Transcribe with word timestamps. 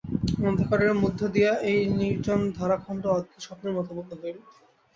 অন্ধকারের 0.41 0.93
মধ্য 0.93 1.19
দিয়া 1.27 1.51
এই 1.71 1.81
নির্জন 1.93 2.39
ধরাখণ্ড 2.57 3.03
অদ্ভুত 3.09 3.39
স্বপ্নের 3.39 3.73
মতো 3.77 3.91
বোধ 3.97 4.09
হইল। 4.21 4.37